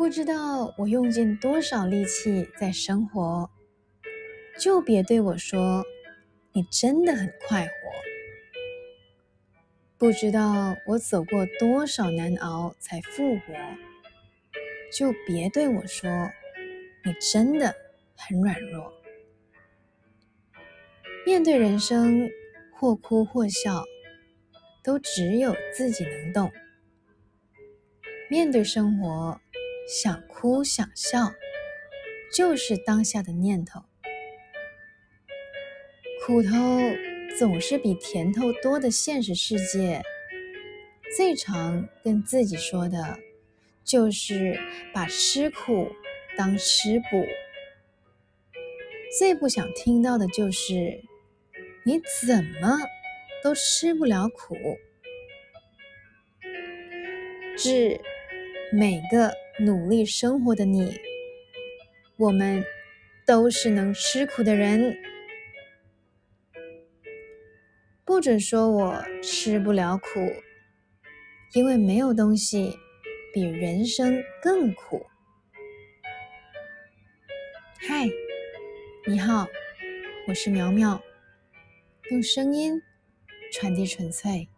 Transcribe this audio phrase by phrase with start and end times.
[0.00, 3.50] 不知道我用尽多少力气在生活，
[4.58, 5.84] 就别对我说
[6.52, 7.72] 你真的很快活。
[9.98, 13.52] 不知道我走过多少难熬才复活，
[14.90, 16.10] 就别对我说
[17.04, 17.74] 你真的
[18.16, 18.90] 很软弱。
[21.26, 22.30] 面对人生，
[22.74, 23.84] 或哭或笑，
[24.82, 26.50] 都只有自己能懂。
[28.30, 29.38] 面对生活，
[29.92, 31.32] 想哭想笑，
[32.32, 33.82] 就是当下的念头。
[36.24, 36.48] 苦头
[37.36, 40.00] 总是比甜头多的现实世界，
[41.16, 43.18] 最常跟自己说的，
[43.82, 44.60] 就是
[44.94, 45.90] 把吃苦
[46.36, 47.26] 当吃补。
[49.18, 51.02] 最不想听到的就是，
[51.84, 52.78] 你怎么
[53.42, 54.56] 都吃不了苦。
[57.56, 58.00] 致
[58.72, 60.98] 每个努力生活的你，
[62.16, 62.64] 我们
[63.26, 64.96] 都是能吃苦的人。
[68.06, 70.18] 不准说我吃不了苦，
[71.52, 72.74] 因为没有东西
[73.34, 75.04] 比人生更苦。
[77.86, 78.08] 嗨，
[79.06, 79.46] 你好，
[80.26, 80.98] 我是苗苗，
[82.10, 82.80] 用声音
[83.52, 84.48] 传递纯粹。